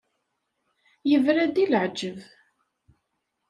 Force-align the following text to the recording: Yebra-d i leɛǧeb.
Yebra-d 1.09 1.55
i 1.63 1.65
leɛǧeb. 1.71 2.17